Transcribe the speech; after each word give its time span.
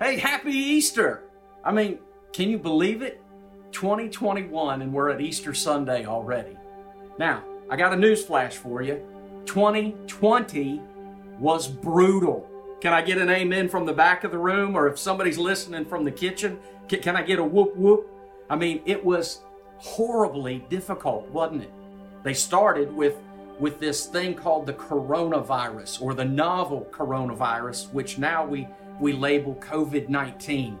Hey, 0.00 0.16
happy 0.16 0.52
Easter! 0.52 1.24
I 1.64 1.72
mean, 1.72 1.98
can 2.32 2.48
you 2.48 2.56
believe 2.56 3.02
it? 3.02 3.20
2021 3.72 4.82
and 4.82 4.92
we're 4.92 5.08
at 5.10 5.20
Easter 5.20 5.52
Sunday 5.52 6.06
already. 6.06 6.56
Now, 7.18 7.42
I 7.68 7.74
got 7.74 7.92
a 7.92 7.96
news 7.96 8.24
flash 8.24 8.54
for 8.54 8.80
you. 8.80 9.02
2020 9.46 10.80
was 11.40 11.66
brutal. 11.66 12.48
Can 12.80 12.92
I 12.92 13.02
get 13.02 13.18
an 13.18 13.28
amen 13.28 13.68
from 13.68 13.86
the 13.86 13.92
back 13.92 14.22
of 14.22 14.30
the 14.30 14.38
room 14.38 14.76
or 14.76 14.86
if 14.86 15.00
somebody's 15.00 15.36
listening 15.36 15.84
from 15.84 16.04
the 16.04 16.12
kitchen, 16.12 16.60
can, 16.88 17.00
can 17.00 17.16
I 17.16 17.22
get 17.22 17.40
a 17.40 17.44
whoop 17.44 17.74
whoop? 17.74 18.08
I 18.48 18.54
mean, 18.54 18.82
it 18.86 19.04
was 19.04 19.40
horribly 19.78 20.64
difficult, 20.68 21.28
wasn't 21.30 21.64
it? 21.64 21.72
They 22.22 22.34
started 22.34 22.94
with 22.94 23.16
with 23.58 23.80
this 23.80 24.06
thing 24.06 24.36
called 24.36 24.64
the 24.64 24.74
coronavirus 24.74 26.00
or 26.00 26.14
the 26.14 26.24
novel 26.24 26.86
coronavirus, 26.92 27.92
which 27.92 28.16
now 28.16 28.46
we 28.46 28.68
we 29.00 29.12
label 29.12 29.54
COVID 29.56 30.08
19. 30.08 30.78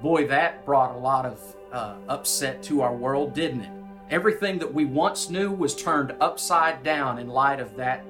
Boy, 0.00 0.26
that 0.26 0.64
brought 0.64 0.94
a 0.94 0.98
lot 0.98 1.26
of 1.26 1.56
uh, 1.72 1.96
upset 2.08 2.62
to 2.64 2.80
our 2.80 2.94
world, 2.94 3.34
didn't 3.34 3.62
it? 3.62 3.70
Everything 4.10 4.58
that 4.58 4.72
we 4.72 4.84
once 4.84 5.30
knew 5.30 5.52
was 5.52 5.76
turned 5.76 6.14
upside 6.20 6.82
down 6.82 7.18
in 7.18 7.28
light 7.28 7.60
of 7.60 7.76
that, 7.76 8.04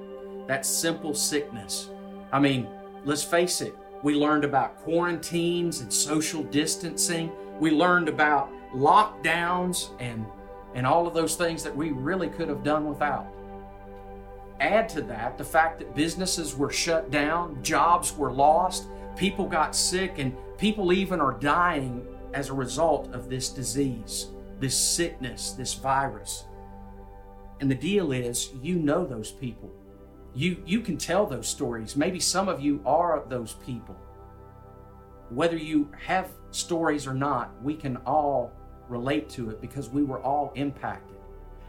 that 0.47 0.65
simple 0.65 1.13
sickness. 1.13 1.89
I 2.31 2.39
mean, 2.39 2.67
let's 3.05 3.23
face 3.23 3.61
it, 3.61 3.75
we 4.01 4.15
learned 4.15 4.43
about 4.43 4.77
quarantines 4.77 5.81
and 5.81 5.93
social 5.93 6.43
distancing. 6.43 7.31
We 7.59 7.69
learned 7.69 8.09
about 8.09 8.49
lockdowns 8.73 9.89
and, 9.99 10.25
and 10.73 10.87
all 10.87 11.05
of 11.05 11.13
those 11.13 11.35
things 11.35 11.63
that 11.63 11.75
we 11.75 11.91
really 11.91 12.29
could 12.29 12.49
have 12.49 12.63
done 12.63 12.87
without. 12.87 13.27
Add 14.59 14.89
to 14.89 15.01
that 15.03 15.37
the 15.37 15.43
fact 15.43 15.79
that 15.79 15.93
businesses 15.93 16.55
were 16.55 16.71
shut 16.71 17.11
down, 17.11 17.61
jobs 17.61 18.15
were 18.15 18.31
lost, 18.31 18.87
People 19.15 19.47
got 19.47 19.75
sick, 19.75 20.15
and 20.17 20.35
people 20.57 20.93
even 20.93 21.19
are 21.19 21.33
dying 21.33 22.05
as 22.33 22.49
a 22.49 22.53
result 22.53 23.13
of 23.13 23.29
this 23.29 23.49
disease, 23.49 24.27
this 24.59 24.77
sickness, 24.77 25.51
this 25.51 25.73
virus. 25.73 26.45
And 27.59 27.69
the 27.69 27.75
deal 27.75 28.11
is, 28.11 28.51
you 28.61 28.75
know 28.75 29.05
those 29.05 29.31
people. 29.31 29.69
You, 30.33 30.63
you 30.65 30.79
can 30.81 30.97
tell 30.97 31.25
those 31.25 31.47
stories. 31.47 31.95
Maybe 31.95 32.19
some 32.19 32.47
of 32.47 32.61
you 32.61 32.81
are 32.85 33.23
those 33.27 33.53
people. 33.65 33.95
Whether 35.29 35.57
you 35.57 35.91
have 36.05 36.29
stories 36.51 37.05
or 37.05 37.13
not, 37.13 37.51
we 37.61 37.75
can 37.75 37.97
all 38.05 38.51
relate 38.87 39.29
to 39.29 39.49
it 39.49 39.61
because 39.61 39.89
we 39.89 40.03
were 40.03 40.21
all 40.21 40.51
impacted. 40.55 41.17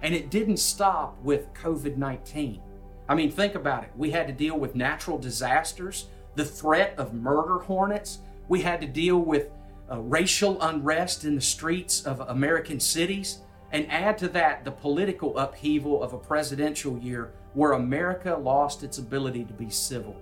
And 0.03 0.15
it 0.15 0.31
didn't 0.31 0.57
stop 0.57 1.21
with 1.23 1.53
COVID 1.55 1.97
19. 1.97 2.61
I 3.09 3.15
mean, 3.15 3.31
think 3.31 3.55
about 3.55 3.85
it. 3.85 3.91
We 3.97 4.11
had 4.11 4.27
to 4.27 4.33
deal 4.33 4.59
with 4.59 4.75
natural 4.75 5.19
disasters 5.19 6.07
the 6.35 6.45
threat 6.45 6.95
of 6.99 7.15
murder 7.15 7.59
hornets. 7.59 8.21
We 8.49 8.63
had 8.63 8.81
to 8.81 8.87
deal 8.87 9.19
with 9.19 9.49
uh, 9.91 10.01
racial 10.01 10.61
unrest 10.63 11.25
in 11.25 11.35
the 11.35 11.41
streets 11.41 12.05
of 12.05 12.21
American 12.21 12.81
cities. 12.81 13.39
And 13.73 13.91
add 13.91 14.19
to 14.19 14.29
that 14.29 14.65
the 14.65 14.71
political 14.71 15.39
upheaval 15.39 16.03
of 16.03 16.13
a 16.13 16.19
presidential 16.19 16.99
year 16.99 17.33
where 17.55 17.73
America 17.73 18.35
lost 18.35 18.83
its 18.83 18.99
ability 18.99 19.45
to 19.45 19.53
be 19.55 19.71
civil. 19.71 20.15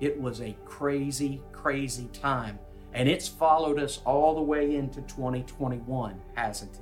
It 0.00 0.18
was 0.18 0.40
a 0.40 0.56
crazy, 0.64 1.42
crazy 1.52 2.08
time. 2.12 2.58
And 2.94 3.08
it's 3.08 3.28
followed 3.28 3.78
us 3.78 4.00
all 4.06 4.34
the 4.34 4.42
way 4.42 4.76
into 4.76 5.02
2021, 5.02 6.18
hasn't 6.34 6.76
it? 6.76 6.80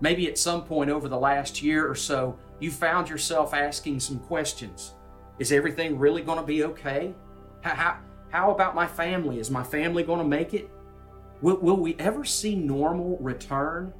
Maybe 0.00 0.28
at 0.28 0.38
some 0.38 0.64
point 0.64 0.90
over 0.90 1.08
the 1.08 1.18
last 1.18 1.62
year 1.62 1.88
or 1.88 1.96
so, 1.96 2.38
you 2.60 2.70
found 2.70 3.08
yourself 3.08 3.54
asking 3.54 3.98
some 4.00 4.20
questions. 4.20 4.94
Is 5.40 5.50
everything 5.50 5.98
really 5.98 6.22
going 6.22 6.38
to 6.38 6.44
be 6.44 6.64
okay? 6.64 7.14
How, 7.62 7.98
how, 8.30 8.50
about 8.50 8.74
my 8.74 8.86
family? 8.86 9.38
Is 9.38 9.50
my 9.50 9.62
family 9.62 10.02
going 10.02 10.20
to 10.20 10.24
make 10.24 10.54
it? 10.54 10.70
Will, 11.40 11.56
will 11.56 11.76
we 11.76 11.94
ever 11.98 12.24
see 12.24 12.54
normal 12.54 13.16
return? 13.18 13.92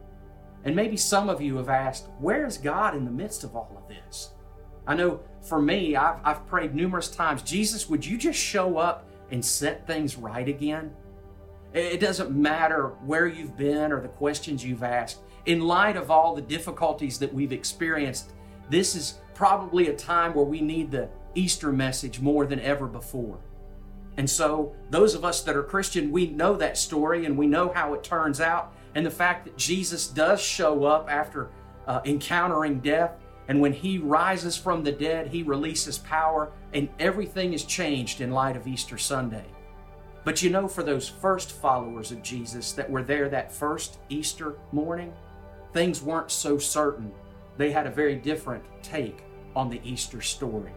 And 0.64 0.74
maybe 0.74 0.96
some 0.96 1.28
of 1.28 1.40
you 1.40 1.56
have 1.56 1.68
asked, 1.68 2.08
where 2.18 2.46
is 2.46 2.58
God 2.58 2.94
in 2.94 3.04
the 3.04 3.10
midst 3.10 3.44
of 3.44 3.54
all 3.54 3.72
of 3.76 3.88
this? 3.88 4.32
I 4.86 4.94
know 4.94 5.20
for 5.42 5.60
me, 5.60 5.97
I've, 5.97 6.18
I've 6.24 6.47
prayed 6.47 6.74
numerous 6.74 7.08
times, 7.08 7.42
Jesus, 7.42 7.88
would 7.88 8.04
you 8.04 8.16
just 8.16 8.38
show 8.38 8.78
up 8.78 9.08
and 9.30 9.44
set 9.44 9.86
things 9.86 10.16
right 10.16 10.48
again? 10.48 10.94
It 11.74 12.00
doesn't 12.00 12.30
matter 12.30 12.88
where 13.04 13.26
you've 13.26 13.56
been 13.56 13.92
or 13.92 14.00
the 14.00 14.08
questions 14.08 14.64
you've 14.64 14.82
asked. 14.82 15.18
In 15.44 15.60
light 15.60 15.97
of 15.97 16.10
all 16.10 16.34
the 16.34 16.42
difficulties 16.42 17.18
that 17.18 17.32
we've 17.32 17.52
experienced, 17.52 18.32
this 18.70 18.94
is 18.94 19.20
probably 19.34 19.88
a 19.88 19.94
time 19.94 20.34
where 20.34 20.44
we 20.44 20.60
need 20.60 20.91
the 20.91 21.08
Easter 21.34 21.72
message 21.72 22.20
more 22.20 22.47
than 22.47 22.58
ever 22.60 22.86
before. 22.86 23.38
And 24.18 24.28
so, 24.28 24.74
those 24.90 25.14
of 25.14 25.24
us 25.24 25.42
that 25.42 25.56
are 25.56 25.62
Christian, 25.62 26.10
we 26.10 26.26
know 26.26 26.56
that 26.56 26.76
story 26.76 27.24
and 27.24 27.38
we 27.38 27.46
know 27.46 27.72
how 27.72 27.94
it 27.94 28.02
turns 28.02 28.40
out. 28.40 28.74
And 28.96 29.06
the 29.06 29.10
fact 29.10 29.44
that 29.44 29.56
Jesus 29.56 30.08
does 30.08 30.42
show 30.42 30.84
up 30.84 31.08
after 31.08 31.50
uh, 31.86 32.00
encountering 32.04 32.80
death, 32.80 33.12
and 33.46 33.60
when 33.60 33.72
he 33.72 33.98
rises 33.98 34.56
from 34.56 34.82
the 34.82 34.90
dead, 34.90 35.28
he 35.28 35.44
releases 35.44 35.98
power, 35.98 36.50
and 36.74 36.88
everything 36.98 37.52
is 37.52 37.64
changed 37.64 38.20
in 38.20 38.32
light 38.32 38.56
of 38.56 38.66
Easter 38.66 38.98
Sunday. 38.98 39.46
But 40.24 40.42
you 40.42 40.50
know, 40.50 40.66
for 40.66 40.82
those 40.82 41.08
first 41.08 41.52
followers 41.52 42.10
of 42.10 42.20
Jesus 42.20 42.72
that 42.72 42.90
were 42.90 43.04
there 43.04 43.28
that 43.28 43.52
first 43.52 44.00
Easter 44.08 44.56
morning, 44.72 45.12
things 45.72 46.02
weren't 46.02 46.32
so 46.32 46.58
certain. 46.58 47.12
They 47.56 47.70
had 47.70 47.86
a 47.86 47.90
very 47.90 48.16
different 48.16 48.64
take 48.82 49.22
on 49.54 49.70
the 49.70 49.80
Easter 49.84 50.20
story. 50.20 50.72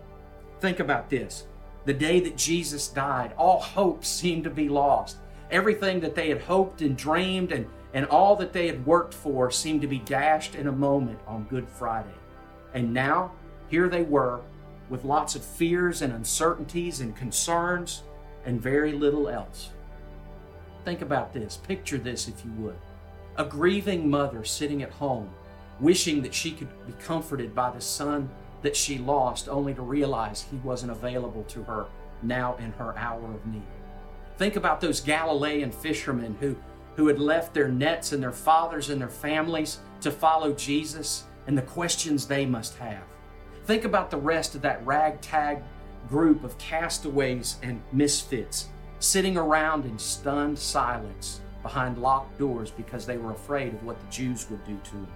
Think 0.59 0.79
about 0.79 1.09
this 1.09 1.47
the 1.85 1.93
day 1.93 2.19
that 2.19 2.37
Jesus 2.37 2.87
died, 2.87 3.33
all 3.37 3.59
hope 3.59 4.05
seemed 4.05 4.43
to 4.43 4.49
be 4.49 4.69
lost. 4.69 5.17
Everything 5.49 5.99
that 6.01 6.15
they 6.15 6.29
had 6.29 6.41
hoped 6.41 6.81
and 6.81 6.95
dreamed 6.95 7.51
and, 7.51 7.65
and 7.93 8.05
all 8.05 8.35
that 8.37 8.53
they 8.53 8.67
had 8.67 8.85
worked 8.85 9.13
for 9.13 9.51
seemed 9.51 9.81
to 9.81 9.87
be 9.87 9.99
dashed 9.99 10.55
in 10.55 10.67
a 10.67 10.71
moment 10.71 11.19
on 11.27 11.43
Good 11.45 11.67
Friday. 11.67 12.09
And 12.73 12.93
now, 12.93 13.31
here 13.67 13.89
they 13.89 14.03
were, 14.03 14.41
with 14.89 15.05
lots 15.05 15.35
of 15.35 15.43
fears 15.43 16.01
and 16.01 16.13
uncertainties 16.13 17.01
and 17.01 17.15
concerns 17.15 18.03
and 18.45 18.61
very 18.61 18.91
little 18.91 19.27
else. 19.29 19.71
Think 20.85 21.01
about 21.01 21.33
this. 21.33 21.57
Picture 21.57 21.97
this, 21.97 22.27
if 22.27 22.43
you 22.45 22.51
would. 22.59 22.77
A 23.37 23.45
grieving 23.45 24.09
mother 24.09 24.43
sitting 24.43 24.83
at 24.83 24.91
home, 24.91 25.29
wishing 25.79 26.21
that 26.21 26.33
she 26.33 26.51
could 26.51 26.69
be 26.85 26.93
comforted 27.03 27.55
by 27.55 27.71
the 27.71 27.81
son 27.81 28.29
that 28.61 28.75
she 28.75 28.97
lost 28.97 29.49
only 29.49 29.73
to 29.73 29.81
realize 29.81 30.45
he 30.49 30.57
wasn't 30.57 30.91
available 30.91 31.43
to 31.45 31.63
her 31.63 31.85
now 32.21 32.55
in 32.57 32.71
her 32.73 32.97
hour 32.97 33.25
of 33.25 33.45
need. 33.45 33.63
Think 34.37 34.55
about 34.55 34.81
those 34.81 34.99
Galilean 34.99 35.71
fishermen 35.71 36.35
who, 36.39 36.55
who 36.95 37.07
had 37.07 37.19
left 37.19 37.53
their 37.53 37.67
nets 37.67 38.11
and 38.11 38.21
their 38.21 38.31
fathers 38.31 38.89
and 38.89 39.01
their 39.01 39.09
families 39.09 39.79
to 40.01 40.11
follow 40.11 40.53
Jesus 40.53 41.25
and 41.47 41.57
the 41.57 41.63
questions 41.63 42.25
they 42.25 42.45
must 42.45 42.75
have. 42.77 43.03
Think 43.65 43.85
about 43.85 44.11
the 44.11 44.17
rest 44.17 44.55
of 44.55 44.61
that 44.61 44.85
ragtag 44.85 45.61
group 46.07 46.43
of 46.43 46.57
castaways 46.57 47.57
and 47.63 47.81
misfits 47.91 48.67
sitting 48.99 49.37
around 49.37 49.85
in 49.85 49.97
stunned 49.97 50.57
silence 50.57 51.41
behind 51.63 51.97
locked 51.97 52.37
doors 52.37 52.71
because 52.71 53.05
they 53.05 53.17
were 53.17 53.31
afraid 53.31 53.73
of 53.73 53.83
what 53.83 53.99
the 53.99 54.11
Jews 54.11 54.49
would 54.49 54.63
do 54.65 54.79
to 54.83 54.91
them. 54.91 55.07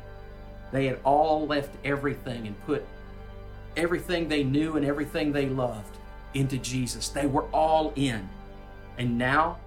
They 0.71 0.85
had 0.87 0.99
all 1.03 1.47
left 1.47 1.75
everything 1.83 2.47
and 2.47 2.65
put 2.65 2.85
everything 3.77 4.27
they 4.27 4.43
knew 4.43 4.75
and 4.77 4.85
everything 4.85 5.31
they 5.31 5.47
loved 5.47 5.97
into 6.33 6.57
Jesus. 6.57 7.09
They 7.09 7.27
were 7.27 7.45
all 7.51 7.93
in. 7.95 8.27
And 8.97 9.17
now 9.17 9.59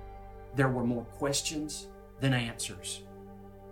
there 0.55 0.69
were 0.69 0.85
more 0.85 1.05
questions 1.05 1.89
than 2.21 2.33
answers. 2.33 3.03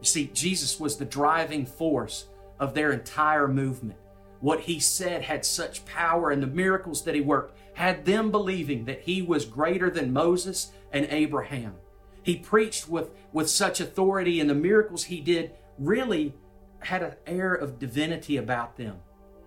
You 0.00 0.06
see, 0.06 0.30
Jesus 0.32 0.78
was 0.78 0.96
the 0.96 1.04
driving 1.04 1.66
force 1.66 2.26
of 2.58 2.74
their 2.74 2.92
entire 2.92 3.48
movement. 3.48 3.98
What 4.40 4.60
he 4.60 4.78
said 4.78 5.22
had 5.22 5.44
such 5.44 5.84
power, 5.86 6.30
and 6.30 6.42
the 6.42 6.46
miracles 6.46 7.02
that 7.04 7.14
he 7.14 7.20
worked 7.20 7.58
had 7.72 8.04
them 8.04 8.30
believing 8.30 8.84
that 8.84 9.00
he 9.00 9.22
was 9.22 9.44
greater 9.44 9.90
than 9.90 10.12
Moses 10.12 10.72
and 10.92 11.06
Abraham. 11.10 11.74
He 12.22 12.36
preached 12.36 12.88
with, 12.88 13.10
with 13.32 13.48
such 13.48 13.80
authority, 13.80 14.40
and 14.40 14.48
the 14.48 14.54
miracles 14.54 15.04
he 15.04 15.20
did 15.20 15.52
really 15.78 16.34
had 16.80 17.02
an 17.02 17.14
air 17.26 17.54
of 17.54 17.78
divinity 17.78 18.36
about 18.36 18.76
them 18.76 18.96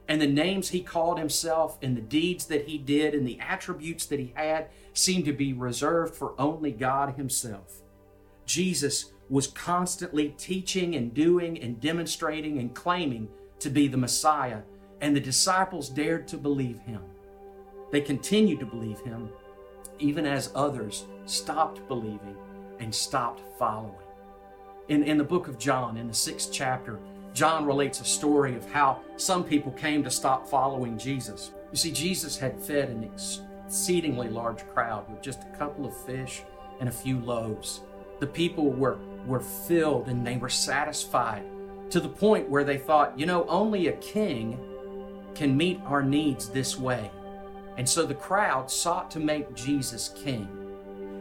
and 0.09 0.19
the 0.19 0.27
names 0.27 0.69
he 0.69 0.81
called 0.81 1.19
himself 1.19 1.77
and 1.83 1.95
the 1.95 2.01
deeds 2.01 2.47
that 2.47 2.67
he 2.67 2.79
did 2.79 3.13
and 3.13 3.27
the 3.27 3.39
attributes 3.39 4.07
that 4.07 4.19
he 4.19 4.33
had 4.35 4.67
seemed 4.91 5.23
to 5.25 5.33
be 5.33 5.53
reserved 5.53 6.15
for 6.15 6.33
only 6.39 6.71
God 6.71 7.15
himself. 7.15 7.83
Jesus 8.45 9.13
was 9.29 9.45
constantly 9.45 10.29
teaching 10.29 10.95
and 10.95 11.13
doing 11.13 11.61
and 11.61 11.79
demonstrating 11.79 12.57
and 12.57 12.73
claiming 12.73 13.29
to 13.59 13.69
be 13.69 13.87
the 13.87 13.97
Messiah, 13.97 14.61
and 14.99 15.15
the 15.15 15.19
disciples 15.19 15.89
dared 15.89 16.27
to 16.29 16.37
believe 16.37 16.79
him. 16.79 17.03
They 17.91 18.01
continued 18.01 18.59
to 18.61 18.65
believe 18.65 18.99
him 19.01 19.29
even 19.99 20.25
as 20.25 20.51
others 20.55 21.05
stopped 21.25 21.87
believing 21.87 22.35
and 22.79 22.93
stopped 22.93 23.41
following. 23.59 23.93
In, 24.87 25.03
in 25.03 25.17
the 25.17 25.23
book 25.23 25.47
of 25.47 25.59
John, 25.59 25.97
in 25.97 26.07
the 26.07 26.13
sixth 26.13 26.51
chapter, 26.51 26.99
John 27.33 27.65
relates 27.65 28.01
a 28.01 28.05
story 28.05 28.55
of 28.55 28.69
how 28.71 29.01
some 29.17 29.43
people 29.43 29.71
came 29.71 30.03
to 30.03 30.11
stop 30.11 30.47
following 30.47 30.97
Jesus. 30.97 31.51
You 31.71 31.77
see, 31.77 31.91
Jesus 31.91 32.37
had 32.37 32.59
fed 32.59 32.89
an 32.89 33.03
exceedingly 33.03 34.29
large 34.29 34.67
crowd 34.69 35.09
with 35.09 35.21
just 35.21 35.43
a 35.43 35.57
couple 35.57 35.85
of 35.85 36.05
fish 36.05 36.43
and 36.79 36.89
a 36.89 36.91
few 36.91 37.19
loaves. 37.19 37.81
The 38.19 38.27
people 38.27 38.71
were, 38.71 38.97
were 39.25 39.39
filled 39.39 40.07
and 40.07 40.25
they 40.25 40.37
were 40.37 40.49
satisfied 40.49 41.43
to 41.91 41.99
the 41.99 42.09
point 42.09 42.49
where 42.49 42.63
they 42.63 42.77
thought, 42.77 43.17
you 43.17 43.25
know, 43.25 43.45
only 43.47 43.87
a 43.87 43.93
king 43.93 44.59
can 45.35 45.55
meet 45.55 45.79
our 45.85 46.03
needs 46.03 46.49
this 46.49 46.77
way. 46.77 47.09
And 47.77 47.87
so 47.87 48.05
the 48.05 48.15
crowd 48.15 48.69
sought 48.69 49.09
to 49.11 49.19
make 49.19 49.53
Jesus 49.55 50.09
king 50.09 50.47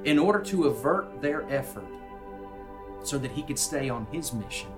in 0.05 0.19
order 0.19 0.41
to 0.41 0.65
avert 0.65 1.21
their 1.21 1.49
effort 1.53 1.87
so 3.03 3.19
that 3.19 3.31
he 3.31 3.43
could 3.43 3.59
stay 3.59 3.89
on 3.89 4.07
his 4.11 4.33
mission. 4.33 4.71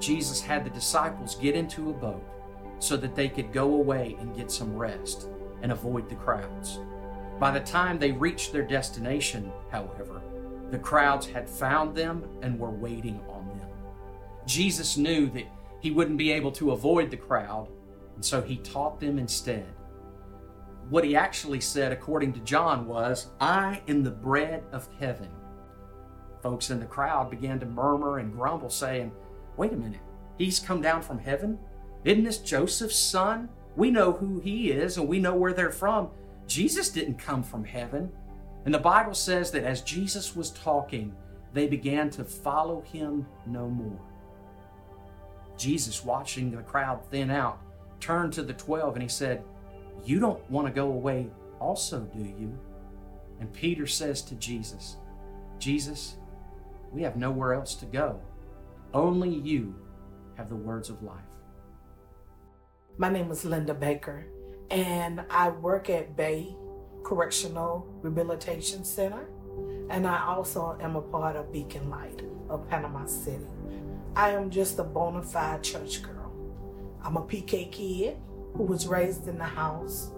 Jesus 0.00 0.40
had 0.40 0.64
the 0.64 0.70
disciples 0.70 1.34
get 1.36 1.54
into 1.54 1.90
a 1.90 1.94
boat 1.94 2.24
so 2.78 2.96
that 2.96 3.14
they 3.14 3.28
could 3.28 3.52
go 3.52 3.74
away 3.74 4.16
and 4.20 4.34
get 4.34 4.50
some 4.50 4.76
rest 4.76 5.28
and 5.62 5.70
avoid 5.70 6.08
the 6.08 6.14
crowds. 6.14 6.80
By 7.38 7.50
the 7.50 7.60
time 7.60 7.98
they 7.98 8.12
reached 8.12 8.52
their 8.52 8.62
destination, 8.62 9.52
however, 9.70 10.22
the 10.70 10.78
crowds 10.78 11.26
had 11.26 11.48
found 11.48 11.94
them 11.94 12.24
and 12.42 12.58
were 12.58 12.70
waiting 12.70 13.20
on 13.28 13.46
them. 13.58 13.68
Jesus 14.46 14.96
knew 14.96 15.28
that 15.30 15.46
he 15.80 15.90
wouldn't 15.90 16.18
be 16.18 16.30
able 16.32 16.52
to 16.52 16.72
avoid 16.72 17.10
the 17.10 17.16
crowd, 17.16 17.68
and 18.14 18.24
so 18.24 18.40
he 18.40 18.56
taught 18.58 19.00
them 19.00 19.18
instead. 19.18 19.66
What 20.88 21.04
he 21.04 21.16
actually 21.16 21.60
said, 21.60 21.92
according 21.92 22.32
to 22.34 22.40
John, 22.40 22.86
was, 22.86 23.28
I 23.40 23.80
am 23.88 24.02
the 24.02 24.10
bread 24.10 24.64
of 24.72 24.88
heaven. 24.98 25.28
Folks 26.42 26.70
in 26.70 26.80
the 26.80 26.86
crowd 26.86 27.30
began 27.30 27.60
to 27.60 27.66
murmur 27.66 28.18
and 28.18 28.32
grumble, 28.32 28.70
saying, 28.70 29.12
Wait 29.60 29.74
a 29.74 29.76
minute, 29.76 30.00
he's 30.38 30.58
come 30.58 30.80
down 30.80 31.02
from 31.02 31.18
heaven? 31.18 31.58
Isn't 32.06 32.24
this 32.24 32.38
Joseph's 32.38 32.98
son? 32.98 33.50
We 33.76 33.90
know 33.90 34.12
who 34.12 34.40
he 34.40 34.70
is 34.70 34.96
and 34.96 35.06
we 35.06 35.18
know 35.18 35.34
where 35.34 35.52
they're 35.52 35.70
from. 35.70 36.08
Jesus 36.46 36.88
didn't 36.88 37.18
come 37.18 37.42
from 37.42 37.62
heaven. 37.62 38.10
And 38.64 38.72
the 38.72 38.78
Bible 38.78 39.12
says 39.12 39.50
that 39.50 39.64
as 39.64 39.82
Jesus 39.82 40.34
was 40.34 40.52
talking, 40.52 41.14
they 41.52 41.66
began 41.66 42.08
to 42.08 42.24
follow 42.24 42.80
him 42.80 43.26
no 43.44 43.68
more. 43.68 44.00
Jesus, 45.58 46.06
watching 46.06 46.50
the 46.50 46.62
crowd 46.62 47.04
thin 47.10 47.30
out, 47.30 47.60
turned 48.00 48.32
to 48.32 48.42
the 48.42 48.54
twelve 48.54 48.94
and 48.94 49.02
he 49.02 49.10
said, 49.10 49.44
You 50.06 50.20
don't 50.20 50.50
want 50.50 50.68
to 50.68 50.72
go 50.72 50.86
away 50.86 51.28
also, 51.58 52.00
do 52.00 52.20
you? 52.20 52.58
And 53.40 53.52
Peter 53.52 53.86
says 53.86 54.22
to 54.22 54.36
Jesus, 54.36 54.96
Jesus, 55.58 56.16
we 56.92 57.02
have 57.02 57.16
nowhere 57.16 57.52
else 57.52 57.74
to 57.74 57.84
go. 57.84 58.22
Only 58.92 59.28
you 59.28 59.76
have 60.36 60.48
the 60.48 60.56
words 60.56 60.90
of 60.90 61.00
life. 61.04 61.20
My 62.98 63.08
name 63.08 63.30
is 63.30 63.44
Linda 63.44 63.72
Baker, 63.72 64.26
and 64.68 65.22
I 65.30 65.50
work 65.50 65.88
at 65.88 66.16
Bay 66.16 66.56
Correctional 67.04 67.86
Rehabilitation 68.02 68.84
Center, 68.84 69.28
and 69.90 70.08
I 70.08 70.26
also 70.26 70.76
am 70.80 70.96
a 70.96 71.02
part 71.02 71.36
of 71.36 71.52
Beacon 71.52 71.88
Light 71.88 72.22
of 72.48 72.68
Panama 72.68 73.06
City. 73.06 73.46
I 74.16 74.30
am 74.30 74.50
just 74.50 74.80
a 74.80 74.84
bona 74.84 75.22
fide 75.22 75.62
church 75.62 76.02
girl. 76.02 76.32
I'm 77.00 77.16
a 77.16 77.22
PK 77.22 77.70
kid 77.70 78.16
who 78.54 78.64
was 78.64 78.88
raised 78.88 79.28
in 79.28 79.38
the 79.38 79.44
house 79.44 80.10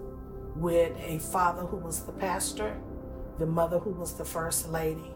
with 0.55 0.97
a 0.99 1.19
father 1.19 1.61
who 1.61 1.77
was 1.77 2.03
the 2.05 2.11
pastor, 2.13 2.75
the 3.37 3.45
mother 3.45 3.77
who 3.77 3.91
was 3.91 4.15
the 4.15 4.25
first 4.25 4.69
lady, 4.69 5.13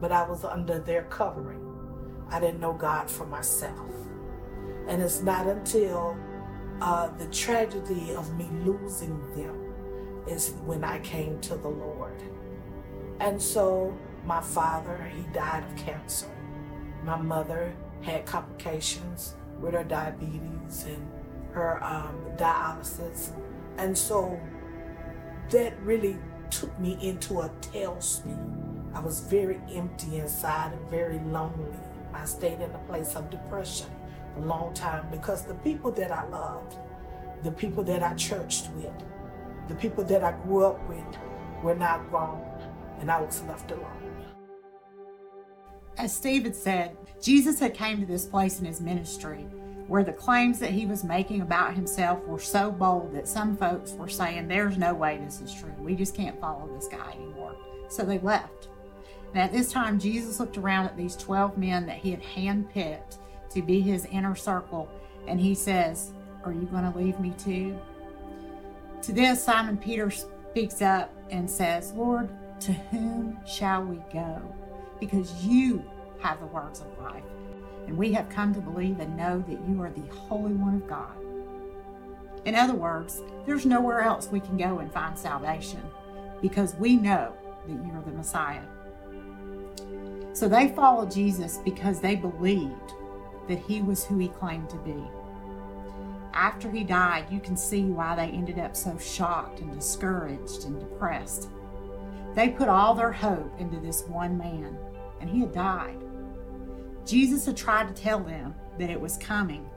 but 0.00 0.10
I 0.10 0.26
was 0.26 0.42
under 0.42 0.78
their 0.78 1.02
covering. 1.04 1.67
I 2.30 2.40
didn't 2.40 2.60
know 2.60 2.72
God 2.72 3.10
for 3.10 3.26
myself. 3.26 3.90
And 4.86 5.02
it's 5.02 5.22
not 5.22 5.46
until 5.46 6.16
uh, 6.80 7.08
the 7.16 7.26
tragedy 7.26 8.14
of 8.14 8.36
me 8.36 8.48
losing 8.64 9.18
them 9.34 9.74
is 10.26 10.50
when 10.64 10.84
I 10.84 10.98
came 11.00 11.40
to 11.40 11.56
the 11.56 11.68
Lord. 11.68 12.22
And 13.20 13.40
so 13.40 13.96
my 14.24 14.40
father, 14.40 15.10
he 15.14 15.22
died 15.32 15.64
of 15.64 15.76
cancer. 15.76 16.30
My 17.02 17.16
mother 17.16 17.74
had 18.02 18.26
complications 18.26 19.34
with 19.60 19.74
her 19.74 19.84
diabetes 19.84 20.84
and 20.86 21.10
her 21.52 21.82
um, 21.82 22.14
dialysis. 22.36 23.32
And 23.78 23.96
so 23.96 24.38
that 25.50 25.80
really 25.82 26.18
took 26.50 26.78
me 26.78 26.98
into 27.00 27.40
a 27.40 27.48
tailspin. 27.60 28.94
I 28.94 29.00
was 29.00 29.20
very 29.20 29.60
empty 29.72 30.16
inside 30.16 30.72
and 30.72 30.90
very 30.90 31.18
lonely. 31.18 31.78
I 32.12 32.24
stayed 32.24 32.60
in 32.60 32.70
a 32.70 32.78
place 32.86 33.14
of 33.14 33.30
depression 33.30 33.88
a 34.36 34.40
long 34.40 34.74
time 34.74 35.06
because 35.10 35.42
the 35.42 35.54
people 35.54 35.90
that 35.92 36.10
I 36.10 36.26
loved, 36.28 36.76
the 37.42 37.52
people 37.52 37.82
that 37.84 38.02
I 38.02 38.14
churched 38.14 38.70
with, 38.76 38.92
the 39.68 39.74
people 39.74 40.04
that 40.04 40.22
I 40.24 40.32
grew 40.44 40.64
up 40.66 40.88
with 40.88 41.18
were 41.62 41.74
not 41.74 42.10
gone 42.10 42.44
and 43.00 43.10
I 43.10 43.20
was 43.20 43.42
left 43.44 43.70
alone. 43.70 44.24
As 45.96 46.14
Steve 46.14 46.44
had 46.44 46.54
said, 46.54 46.96
Jesus 47.20 47.58
had 47.58 47.74
came 47.74 48.00
to 48.00 48.06
this 48.06 48.24
place 48.24 48.60
in 48.60 48.66
his 48.66 48.80
ministry 48.80 49.46
where 49.88 50.04
the 50.04 50.12
claims 50.12 50.58
that 50.58 50.70
he 50.70 50.86
was 50.86 51.02
making 51.02 51.40
about 51.40 51.74
himself 51.74 52.22
were 52.26 52.38
so 52.38 52.70
bold 52.70 53.12
that 53.14 53.26
some 53.26 53.56
folks 53.56 53.92
were 53.92 54.08
saying, 54.08 54.46
There's 54.46 54.78
no 54.78 54.94
way 54.94 55.18
this 55.18 55.40
is 55.40 55.52
true. 55.52 55.72
We 55.78 55.96
just 55.96 56.14
can't 56.14 56.38
follow 56.40 56.68
this 56.74 56.86
guy 56.88 57.12
anymore. 57.12 57.56
So 57.88 58.04
they 58.04 58.18
left. 58.18 58.68
And 59.34 59.42
at 59.42 59.52
this 59.52 59.70
time, 59.70 59.98
Jesus 59.98 60.40
looked 60.40 60.56
around 60.56 60.86
at 60.86 60.96
these 60.96 61.16
12 61.16 61.58
men 61.58 61.86
that 61.86 61.98
he 61.98 62.10
had 62.10 62.22
handpicked 62.22 63.18
to 63.50 63.62
be 63.62 63.80
his 63.80 64.06
inner 64.06 64.34
circle, 64.34 64.90
and 65.26 65.40
he 65.40 65.54
says, 65.54 66.12
Are 66.44 66.52
you 66.52 66.62
going 66.66 66.90
to 66.90 66.98
leave 66.98 67.20
me 67.20 67.34
too? 67.38 67.78
To 69.02 69.12
this, 69.12 69.42
Simon 69.42 69.76
Peter 69.76 70.10
speaks 70.10 70.82
up 70.82 71.12
and 71.30 71.48
says, 71.48 71.92
Lord, 71.92 72.28
to 72.60 72.72
whom 72.72 73.38
shall 73.46 73.84
we 73.84 73.96
go? 74.12 74.40
Because 74.98 75.44
you 75.44 75.84
have 76.20 76.40
the 76.40 76.46
words 76.46 76.80
of 76.80 76.98
life. 76.98 77.22
And 77.86 77.96
we 77.96 78.12
have 78.12 78.28
come 78.28 78.52
to 78.54 78.60
believe 78.60 79.00
and 79.00 79.16
know 79.16 79.42
that 79.48 79.68
you 79.68 79.80
are 79.82 79.90
the 79.90 80.14
Holy 80.14 80.52
One 80.52 80.74
of 80.74 80.88
God. 80.88 81.16
In 82.44 82.54
other 82.54 82.74
words, 82.74 83.22
there's 83.46 83.66
nowhere 83.66 84.00
else 84.00 84.28
we 84.28 84.40
can 84.40 84.56
go 84.56 84.78
and 84.78 84.92
find 84.92 85.18
salvation 85.18 85.82
because 86.42 86.74
we 86.74 86.96
know 86.96 87.32
that 87.66 87.72
you 87.72 87.92
are 87.92 88.02
the 88.02 88.12
Messiah. 88.12 88.62
So 90.32 90.48
they 90.48 90.68
followed 90.68 91.10
Jesus 91.10 91.58
because 91.58 92.00
they 92.00 92.16
believed 92.16 92.92
that 93.48 93.58
he 93.58 93.82
was 93.82 94.04
who 94.04 94.18
he 94.18 94.28
claimed 94.28 94.70
to 94.70 94.76
be. 94.76 95.02
After 96.32 96.70
he 96.70 96.84
died, 96.84 97.26
you 97.30 97.40
can 97.40 97.56
see 97.56 97.84
why 97.84 98.14
they 98.14 98.28
ended 98.28 98.58
up 98.58 98.76
so 98.76 98.96
shocked 98.98 99.60
and 99.60 99.74
discouraged 99.74 100.64
and 100.64 100.78
depressed. 100.78 101.48
They 102.34 102.50
put 102.50 102.68
all 102.68 102.94
their 102.94 103.10
hope 103.10 103.58
into 103.58 103.80
this 103.80 104.04
one 104.04 104.38
man, 104.38 104.78
and 105.20 105.28
he 105.28 105.40
had 105.40 105.52
died. 105.52 105.98
Jesus 107.04 107.46
had 107.46 107.56
tried 107.56 107.88
to 107.88 108.00
tell 108.00 108.20
them 108.20 108.54
that 108.78 108.90
it 108.90 109.00
was 109.00 109.16
coming, 109.16 109.68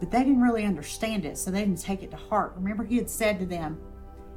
but 0.00 0.10
they 0.10 0.20
didn't 0.20 0.40
really 0.40 0.64
understand 0.64 1.24
it, 1.24 1.38
so 1.38 1.50
they 1.50 1.60
didn't 1.60 1.80
take 1.80 2.02
it 2.02 2.10
to 2.10 2.16
heart. 2.16 2.54
Remember, 2.56 2.82
he 2.82 2.96
had 2.96 3.10
said 3.10 3.38
to 3.38 3.46
them, 3.46 3.78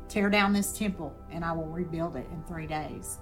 Tear 0.09 0.29
down 0.29 0.53
this 0.53 0.71
temple, 0.71 1.15
and 1.31 1.45
I 1.45 1.51
will 1.51 1.67
rebuild 1.67 2.15
it 2.15 2.27
in 2.31 2.43
three 2.43 2.67
days. 2.67 3.19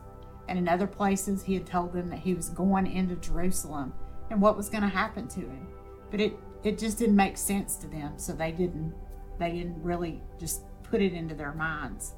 And 0.48 0.58
in 0.58 0.68
other 0.68 0.88
places, 0.88 1.44
he 1.44 1.54
had 1.54 1.66
told 1.66 1.94
them 1.94 2.10
that 2.10 2.20
he 2.20 2.34
was 2.34 2.50
going 2.50 2.88
into 2.88 3.16
Jerusalem 3.16 3.94
and 4.30 4.42
what 4.42 4.58
was 4.58 4.70
going 4.70 4.84
to 4.84 4.90
happen 4.90 5.28
to 5.30 5.42
him. 5.42 5.68
But 6.10 6.22
it, 6.22 6.38
it 6.64 6.78
just 6.78 6.98
didn't 6.98 7.16
make 7.16 7.38
sense 7.38 7.76
to 7.78 7.88
them, 7.88 8.14
so 8.18 8.34
they 8.34 8.52
didn't 8.52 8.94
they 9.40 9.52
didn't 9.52 9.82
really 9.84 10.22
just 10.40 10.64
put 10.84 11.02
it 11.02 11.14
into 11.14 11.36
their 11.36 11.54
minds. 11.54 12.16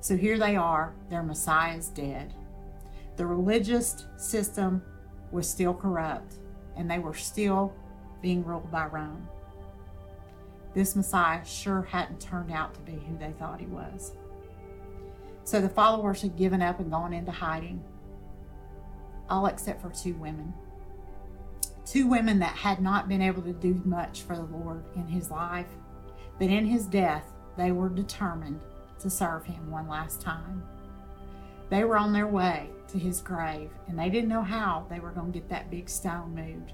So 0.00 0.16
here 0.16 0.38
they 0.38 0.54
are, 0.54 0.94
their 1.08 1.22
Messiah 1.22 1.76
is 1.76 1.88
dead. 1.88 2.34
The 3.16 3.24
religious 3.24 4.04
system 4.18 4.82
was 5.30 5.48
still 5.48 5.72
corrupt, 5.72 6.34
and 6.76 6.90
they 6.90 6.98
were 6.98 7.14
still 7.14 7.72
being 8.20 8.44
ruled 8.44 8.70
by 8.70 8.86
Rome. 8.86 9.26
This 10.74 10.94
Messiah 10.94 11.44
sure 11.44 11.82
hadn't 11.82 12.20
turned 12.20 12.52
out 12.52 12.74
to 12.74 12.80
be 12.80 12.92
who 12.92 13.16
they 13.16 13.32
thought 13.38 13.60
he 13.60 13.66
was. 13.66 14.12
So 15.44 15.60
the 15.60 15.68
followers 15.68 16.22
had 16.22 16.36
given 16.36 16.62
up 16.62 16.80
and 16.80 16.90
gone 16.90 17.12
into 17.12 17.30
hiding, 17.30 17.84
all 19.28 19.46
except 19.46 19.82
for 19.82 19.90
two 19.90 20.14
women. 20.14 20.54
Two 21.84 22.06
women 22.06 22.38
that 22.38 22.56
had 22.56 22.80
not 22.80 23.08
been 23.08 23.20
able 23.20 23.42
to 23.42 23.52
do 23.52 23.80
much 23.84 24.22
for 24.22 24.36
the 24.36 24.42
Lord 24.44 24.84
in 24.96 25.06
his 25.06 25.30
life, 25.30 25.68
but 26.38 26.48
in 26.48 26.64
his 26.64 26.86
death, 26.86 27.24
they 27.58 27.72
were 27.72 27.90
determined 27.90 28.60
to 29.00 29.10
serve 29.10 29.44
him 29.44 29.70
one 29.70 29.86
last 29.86 30.22
time. 30.22 30.62
They 31.68 31.84
were 31.84 31.98
on 31.98 32.12
their 32.12 32.26
way 32.26 32.70
to 32.88 32.98
his 32.98 33.20
grave, 33.20 33.70
and 33.86 33.98
they 33.98 34.08
didn't 34.08 34.30
know 34.30 34.42
how 34.42 34.86
they 34.88 34.98
were 34.98 35.10
going 35.10 35.32
to 35.32 35.38
get 35.38 35.48
that 35.50 35.70
big 35.70 35.90
stone 35.90 36.34
moved, 36.34 36.72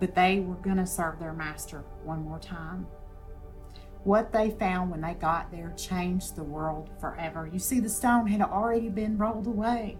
but 0.00 0.14
they 0.14 0.40
were 0.40 0.54
going 0.56 0.78
to 0.78 0.86
serve 0.86 1.18
their 1.18 1.34
master 1.34 1.84
one 2.02 2.22
more 2.22 2.38
time. 2.38 2.86
What 4.04 4.32
they 4.32 4.50
found 4.50 4.90
when 4.90 5.00
they 5.00 5.14
got 5.14 5.50
there 5.50 5.72
changed 5.76 6.36
the 6.36 6.44
world 6.44 6.90
forever. 7.00 7.48
You 7.50 7.58
see, 7.58 7.80
the 7.80 7.88
stone 7.88 8.26
had 8.26 8.42
already 8.42 8.90
been 8.90 9.16
rolled 9.16 9.46
away. 9.46 9.96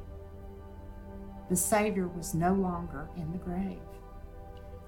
The 1.49 1.56
Savior 1.56 2.08
was 2.08 2.34
no 2.34 2.52
longer 2.52 3.08
in 3.16 3.32
the 3.32 3.38
grave. 3.38 3.80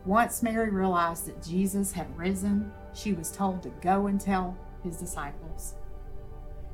Once 0.04 0.42
Mary 0.42 0.70
realized 0.70 1.26
that 1.26 1.42
Jesus 1.42 1.92
had 1.92 2.16
risen, 2.16 2.70
she 2.94 3.12
was 3.14 3.32
told 3.32 3.62
to 3.62 3.70
go 3.80 4.06
and 4.06 4.20
tell 4.20 4.56
his 4.84 4.98
disciples. 4.98 5.74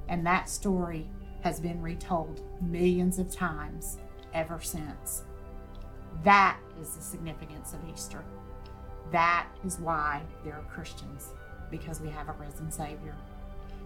And 0.09 0.27
that 0.27 0.49
story 0.49 1.09
has 1.43 1.59
been 1.59 1.81
retold 1.81 2.43
millions 2.61 3.19
of 3.19 3.31
times 3.31 3.99
ever 4.35 4.61
since. 4.61 5.23
That 6.25 6.59
is 6.81 6.95
the 6.95 7.03
significance 7.03 7.73
of 7.73 7.81
Easter. 7.89 8.25
That 9.11 9.47
is 9.65 9.79
why 9.79 10.23
there 10.45 10.55
are 10.55 10.65
Christians, 10.65 11.31
because 11.73 12.01
we 12.01 12.09
have 12.11 12.29
a 12.29 12.33
risen 12.33 12.71
Savior. 12.71 13.17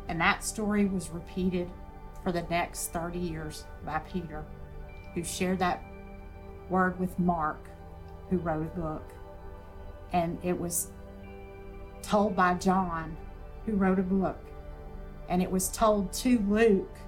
And 0.08 0.20
that 0.20 0.44
story 0.44 0.84
was 0.84 1.08
repeated 1.08 1.70
for 2.22 2.32
the 2.32 2.42
next 2.42 2.88
30 2.88 3.18
years 3.18 3.64
by 3.86 4.00
Peter, 4.00 4.44
who 5.14 5.24
shared 5.24 5.60
that 5.60 5.82
word 6.68 7.00
with 7.00 7.18
Mark, 7.18 7.70
who 8.28 8.36
wrote 8.36 8.66
a 8.66 8.78
book. 8.78 9.12
And 10.12 10.38
it 10.42 10.60
was 10.60 10.90
told 12.02 12.36
by 12.36 12.54
John, 12.54 13.16
who 13.64 13.72
wrote 13.72 13.98
a 13.98 14.02
book. 14.02 14.38
And 15.28 15.42
it 15.42 15.50
was 15.50 15.68
told 15.68 16.12
to 16.14 16.38
Luke, 16.40 16.98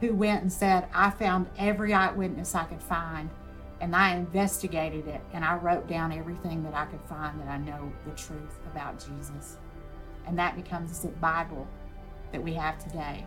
who 0.00 0.14
went 0.14 0.42
and 0.42 0.52
said, 0.52 0.88
I 0.92 1.10
found 1.10 1.48
every 1.58 1.94
eyewitness 1.94 2.54
I 2.54 2.64
could 2.64 2.82
find 2.82 3.30
and 3.80 3.94
I 3.94 4.16
investigated 4.16 5.06
it 5.06 5.20
and 5.32 5.44
I 5.44 5.54
wrote 5.56 5.86
down 5.86 6.12
everything 6.12 6.62
that 6.64 6.74
I 6.74 6.86
could 6.86 7.02
find 7.02 7.40
that 7.40 7.48
I 7.48 7.58
know 7.58 7.92
the 8.04 8.12
truth 8.12 8.58
about 8.70 8.98
Jesus. 8.98 9.56
And 10.28 10.38
that 10.38 10.56
becomes 10.56 11.00
the 11.00 11.08
Bible 11.08 11.66
that 12.32 12.42
we 12.42 12.52
have 12.52 12.78
today. 12.78 13.26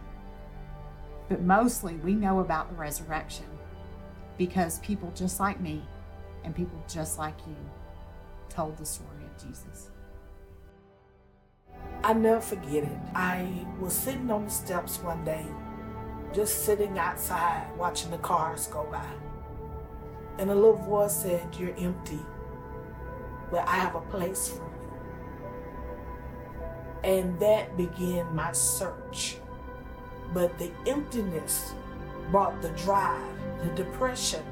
But 1.30 1.42
mostly 1.42 1.96
we 1.96 2.14
know 2.14 2.42
about 2.42 2.70
the 2.70 2.76
resurrection 2.76 3.48
because 4.38 4.78
people 4.80 5.12
just 5.16 5.40
like 5.40 5.60
me 5.60 5.84
and 6.44 6.56
people 6.56 6.80
just 6.88 7.18
like 7.18 7.36
you 7.48 7.56
told 8.50 8.78
the 8.78 8.86
story 8.86 9.26
of 9.26 9.44
Jesus. 9.44 9.90
I 12.04 12.14
never 12.14 12.40
forget 12.40 12.84
it. 12.84 12.98
I 13.16 13.66
was 13.80 13.94
sitting 13.94 14.30
on 14.30 14.46
the 14.46 14.52
steps 14.52 14.98
one 15.02 15.24
day, 15.26 15.46
just 16.34 16.66
sitting 16.66 17.00
outside 17.00 17.66
watching 17.78 18.12
the 18.12 18.18
cars 18.20 18.68
go 18.68 18.88
by. 18.92 19.06
And 20.38 20.52
a 20.52 20.56
little 20.56 20.76
voice 20.76 21.16
said, 21.16 21.56
You're 21.58 21.76
empty, 21.78 22.20
but 23.50 23.68
I 23.68 23.78
have 23.78 23.96
a 23.96 24.02
place 24.02 24.50
for 24.50 24.56
you. 24.64 24.71
And 27.04 27.40
that 27.40 27.76
began 27.78 28.34
my 28.36 28.52
search. 28.52 29.38
But 30.34 30.58
the 30.58 30.72
emptiness 30.88 31.74
brought 32.30 32.62
the 32.62 32.70
drive, 32.70 33.36
the 33.64 33.70
depression 33.70 34.44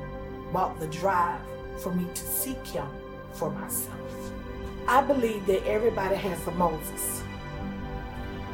brought 0.52 0.80
the 0.80 0.88
drive 0.88 1.40
for 1.78 1.94
me 1.94 2.06
to 2.14 2.22
seek 2.22 2.66
Him 2.68 2.88
for 3.34 3.52
myself. 3.52 3.96
I 4.88 5.02
believe 5.02 5.46
that 5.46 5.66
everybody 5.68 6.16
has 6.16 6.46
a 6.48 6.52
Moses. 6.52 7.24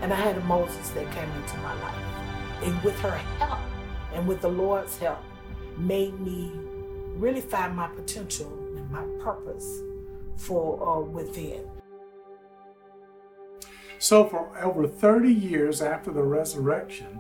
And 0.02 0.12
I 0.12 0.18
had 0.18 0.38
a 0.38 0.42
Moses 0.42 0.90
that 0.90 1.10
came 1.12 1.30
into 1.32 1.58
my 1.60 1.74
life. 1.82 2.06
And 2.64 2.84
with 2.84 3.00
her 3.00 3.18
help 3.40 3.60
and 4.14 4.28
with 4.28 4.42
the 4.42 4.50
Lord's 4.50 4.98
help, 4.98 5.24
made 5.78 6.20
me 6.20 6.52
really 7.16 7.42
find 7.42 7.76
my 7.76 7.88
potential 7.88 8.52
and 8.76 8.90
my 8.92 9.04
purpose 9.24 9.82
for 10.36 10.86
uh, 10.88 11.00
within. 11.00 11.66
So, 14.06 14.24
for 14.24 14.56
over 14.64 14.88
30 14.88 15.34
years 15.34 15.82
after 15.82 16.12
the 16.12 16.22
resurrection, 16.22 17.20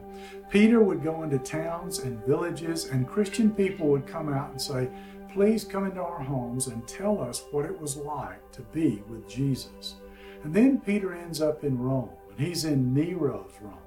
Peter 0.52 0.84
would 0.84 1.02
go 1.02 1.24
into 1.24 1.40
towns 1.40 1.98
and 1.98 2.24
villages, 2.28 2.86
and 2.86 3.08
Christian 3.08 3.50
people 3.50 3.88
would 3.88 4.06
come 4.06 4.32
out 4.32 4.52
and 4.52 4.62
say, 4.62 4.90
Please 5.34 5.64
come 5.64 5.86
into 5.86 6.00
our 6.00 6.22
homes 6.22 6.68
and 6.68 6.88
tell 6.88 7.20
us 7.20 7.42
what 7.50 7.66
it 7.66 7.82
was 7.82 7.98
like 7.98 8.52
to 8.52 8.62
be 8.62 9.02
with 9.10 9.28
Jesus. 9.28 9.96
And 10.44 10.54
then 10.54 10.80
Peter 10.80 11.12
ends 11.12 11.42
up 11.42 11.64
in 11.64 11.80
Rome, 11.80 12.12
and 12.30 12.48
he's 12.48 12.66
in 12.66 12.94
Nero's 12.94 13.56
Rome. 13.62 13.80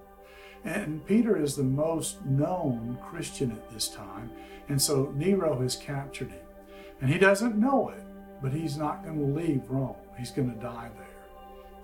And 0.65 1.07
Peter 1.07 1.41
is 1.41 1.55
the 1.55 1.63
most 1.63 2.27
known 2.27 2.99
Christian 3.09 3.53
at 3.53 3.71
this 3.71 3.87
time, 3.87 4.29
and 4.69 4.83
so 4.83 5.13
Nero 5.15 5.61
has 5.61 5.77
captured 5.77 6.33
him. 6.33 6.47
And 7.01 7.13
he 7.13 7.19
doesn't 7.21 7.55
know 7.55 7.91
it, 7.91 8.03
but 8.43 8.53
he's 8.53 8.77
not 8.77 9.05
going 9.05 9.21
to 9.21 9.41
leave 9.41 9.71
Rome. 9.71 9.95
He's 10.19 10.33
going 10.33 10.53
to 10.53 10.61
die 10.61 10.91
there. 10.97 11.08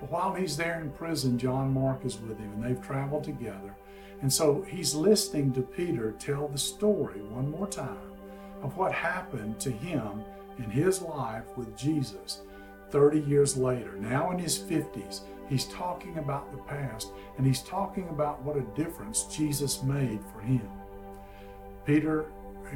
But 0.04 0.10
while 0.10 0.34
he's 0.34 0.58
there 0.58 0.82
in 0.82 0.90
prison, 0.90 1.38
John 1.38 1.72
Mark 1.72 2.04
is 2.04 2.20
with 2.20 2.38
him, 2.38 2.52
and 2.52 2.62
they've 2.62 2.86
traveled 2.86 3.24
together. 3.24 3.74
And 4.20 4.30
so 4.30 4.60
he's 4.68 4.94
listening 4.94 5.50
to 5.54 5.62
Peter 5.62 6.12
tell 6.18 6.46
the 6.46 6.58
story 6.58 7.22
one 7.22 7.50
more 7.50 7.66
time 7.66 8.12
of 8.62 8.76
what 8.76 8.92
happened 8.92 9.58
to 9.60 9.70
him 9.70 10.22
in 10.58 10.68
his 10.68 11.00
life 11.00 11.44
with 11.56 11.74
Jesus 11.74 12.42
30 12.90 13.20
years 13.20 13.56
later, 13.56 13.96
now 13.96 14.30
in 14.30 14.38
his 14.38 14.58
50s. 14.58 15.20
He's 15.48 15.64
talking 15.68 16.18
about 16.18 16.52
the 16.52 16.58
past 16.58 17.12
and 17.38 17.46
he's 17.46 17.62
talking 17.62 18.06
about 18.10 18.42
what 18.42 18.58
a 18.58 18.76
difference 18.76 19.22
Jesus 19.34 19.82
made 19.82 20.20
for 20.34 20.40
him. 20.42 20.68
Peter 21.86 22.26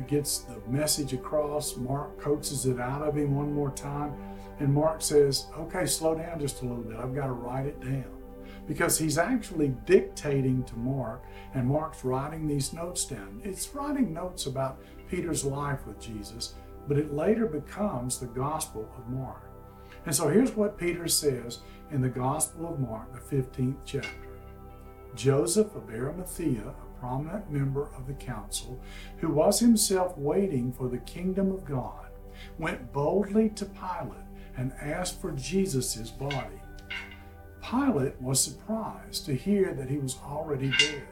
gets 0.07 0.39
the 0.39 0.61
message 0.67 1.13
across. 1.13 1.77
Mark 1.77 2.19
coaxes 2.19 2.65
it 2.65 2.81
out 2.81 3.03
of 3.03 3.19
him 3.19 3.37
one 3.37 3.53
more 3.53 3.71
time. 3.73 4.15
And 4.61 4.75
Mark 4.75 5.03
says, 5.03 5.47
okay, 5.57 5.87
slow 5.87 6.15
down 6.17 6.41
just 6.41 6.63
a 6.63 6.65
little 6.65 6.83
bit. 6.83 6.97
I've 6.97 7.15
got 7.15 7.27
to 7.27 7.33
write 7.33 7.67
it 7.67 7.81
down. 7.81 8.05
Because 8.67 8.99
he's 8.99 9.17
actually 9.17 9.69
dictating 9.87 10.65
to 10.65 10.77
Mark, 10.77 11.25
and 11.55 11.67
Mark's 11.67 12.05
writing 12.05 12.47
these 12.47 12.73
notes 12.73 13.05
down. 13.05 13.41
It's 13.45 13.75
writing 13.75 14.13
notes 14.13 14.47
about 14.47 14.81
Peter's 15.09 15.45
life 15.45 15.87
with 15.87 16.01
Jesus, 16.01 16.55
but 16.87 16.99
it 16.99 17.15
later 17.15 17.47
becomes 17.47 18.19
the 18.19 18.27
Gospel 18.27 18.89
of 18.97 19.09
Mark. 19.09 19.51
And 20.05 20.15
so 20.15 20.29
here's 20.29 20.55
what 20.55 20.79
Peter 20.79 21.09
says 21.09 21.61
in 21.91 22.03
the 22.03 22.09
Gospel 22.09 22.73
of 22.73 22.81
Mark, 22.81 23.13
the 23.13 23.37
15th 23.37 23.77
chapter. 23.85 24.29
Joseph 25.15 25.75
of 25.75 25.89
Arimathea, 25.89 26.69
a 26.69 27.01
prominent 27.01 27.51
member 27.51 27.89
of 27.97 28.07
the 28.07 28.15
council, 28.15 28.81
who 29.19 29.31
was 29.31 29.59
himself 29.61 30.17
waiting 30.19 30.73
for 30.73 30.89
the 30.89 30.99
kingdom 30.99 31.51
of 31.51 31.65
God, 31.65 32.09
went 32.59 32.93
boldly 32.93 33.49
to 33.51 33.65
Pilate 33.65 34.28
and 34.59 34.73
asked 34.81 35.21
for 35.21 35.31
Jesus' 35.33 36.11
body. 36.11 36.61
Pilate 37.63 38.21
was 38.21 38.43
surprised 38.43 39.25
to 39.27 39.35
hear 39.35 39.73
that 39.73 39.89
he 39.89 39.99
was 39.99 40.19
already 40.25 40.71
dead. 40.79 41.07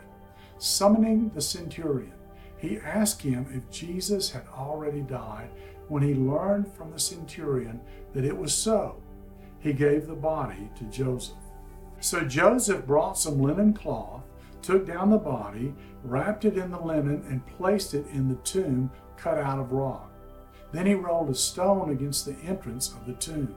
Summoning 0.59 1.31
the 1.35 1.41
centurion, 1.41 2.13
he 2.59 2.79
asked 2.79 3.23
him 3.23 3.47
if 3.55 3.71
Jesus 3.71 4.31
had 4.31 4.47
already 4.49 5.01
died. 5.01 5.51
When 5.89 6.03
he 6.03 6.15
learned 6.15 6.73
from 6.75 6.91
the 6.91 6.99
centurion 6.99 7.81
that 8.13 8.25
it 8.25 8.37
was 8.37 8.53
so, 8.53 9.01
he 9.61 9.73
gave 9.73 10.07
the 10.07 10.15
body 10.15 10.69
to 10.79 10.85
Joseph. 10.85 11.37
So 12.01 12.23
Joseph 12.25 12.87
brought 12.87 13.19
some 13.19 13.41
linen 13.41 13.73
cloth, 13.73 14.23
took 14.63 14.87
down 14.87 15.11
the 15.11 15.19
body, 15.19 15.75
wrapped 16.03 16.45
it 16.45 16.59
in 16.59 16.71
the 16.71 16.81
linen, 16.81 17.25
and 17.29 17.47
placed 17.47 17.95
it 17.95 18.07
in 18.09 18.29
the 18.29 18.35
tomb 18.37 18.91
cut 19.17 19.39
out 19.39 19.59
of 19.59 19.73
rock. 19.73 20.06
Then 20.77 20.85
he 20.85 20.93
rolled 20.93 21.31
a 21.31 21.35
stone 21.35 21.89
against 21.89 22.27
the 22.27 22.37
entrance 22.47 22.93
of 22.93 23.07
the 23.07 23.15
tomb. 23.15 23.55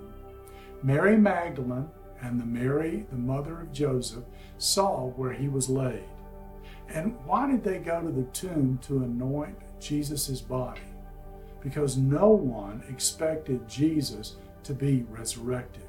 Mary 0.82 1.18
Magdalene 1.18 1.90
and 2.22 2.40
the 2.40 2.46
Mary, 2.46 3.06
the 3.10 3.18
mother 3.18 3.60
of 3.60 3.74
Joseph, 3.74 4.24
saw 4.58 5.08
where 5.08 5.34
he 5.34 5.50
was 5.50 5.68
laid. 5.68 6.06
And 6.88 7.18
why 7.26 7.52
did 7.52 7.62
they 7.62 7.80
go 7.80 8.02
to 8.02 8.10
the 8.10 8.24
tomb 8.32 8.80
to 8.84 9.04
anoint 9.04 9.58
Jesus' 9.82 10.40
body? 10.40 10.80
Because 11.62 11.98
no 11.98 12.30
one 12.30 12.86
expected 12.88 13.68
Jesus 13.68 14.38
to 14.64 14.74
be 14.74 15.06
resurrected. 15.10 15.84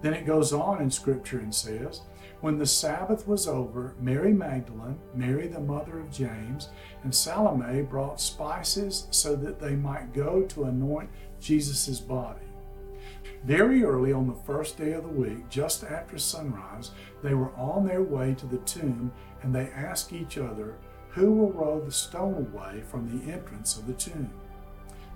Then 0.00 0.14
it 0.14 0.24
goes 0.24 0.54
on 0.54 0.80
in 0.80 0.90
Scripture 0.90 1.40
and 1.40 1.54
says, 1.54 2.00
When 2.40 2.56
the 2.56 2.66
Sabbath 2.66 3.26
was 3.26 3.48
over, 3.48 3.96
Mary 4.00 4.32
Magdalene, 4.32 5.00
Mary 5.12 5.48
the 5.48 5.58
mother 5.58 5.98
of 5.98 6.12
James, 6.12 6.68
and 7.02 7.12
Salome 7.12 7.82
brought 7.82 8.20
spices 8.20 9.08
so 9.10 9.34
that 9.34 9.58
they 9.58 9.74
might 9.74 10.14
go 10.14 10.42
to 10.42 10.64
anoint 10.64 11.10
Jesus' 11.40 11.98
body. 11.98 12.46
Very 13.44 13.82
early 13.82 14.12
on 14.12 14.28
the 14.28 14.34
first 14.34 14.76
day 14.76 14.92
of 14.92 15.02
the 15.02 15.08
week, 15.08 15.48
just 15.48 15.82
after 15.82 16.16
sunrise, 16.16 16.92
they 17.24 17.34
were 17.34 17.52
on 17.54 17.84
their 17.84 18.02
way 18.02 18.34
to 18.34 18.46
the 18.46 18.58
tomb 18.58 19.12
and 19.42 19.52
they 19.52 19.70
asked 19.70 20.12
each 20.12 20.38
other, 20.38 20.76
Who 21.10 21.32
will 21.32 21.52
roll 21.52 21.80
the 21.80 21.90
stone 21.90 22.34
away 22.34 22.82
from 22.82 23.08
the 23.08 23.32
entrance 23.32 23.76
of 23.76 23.88
the 23.88 23.94
tomb? 23.94 24.30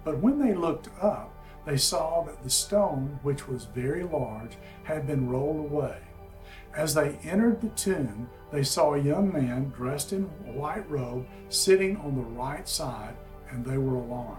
But 0.05 0.19
when 0.19 0.41
they 0.41 0.55
looked 0.55 0.89
up, 1.01 1.33
they 1.65 1.77
saw 1.77 2.25
that 2.25 2.43
the 2.43 2.51
stone, 2.51 3.21
which 3.23 3.47
was 3.47 3.67
very 3.67 4.03
large, 4.03 4.57
had 4.83 5.07
been 5.07 5.29
rolled 5.29 5.71
away. 5.71 5.99
As 6.75 6.95
they 6.95 7.19
entered 7.23 7.61
the 7.61 7.69
tomb, 7.71 8.29
they 8.51 8.63
saw 8.63 8.95
a 8.95 9.01
young 9.01 9.33
man 9.33 9.73
dressed 9.77 10.13
in 10.13 10.25
a 10.47 10.53
white 10.53 10.89
robe 10.91 11.27
sitting 11.49 11.97
on 11.99 12.15
the 12.15 12.23
right 12.23 12.69
side, 12.69 13.15
and 13.51 13.65
they 13.65 13.79
were 13.79 13.97
alarmed. 13.97 14.39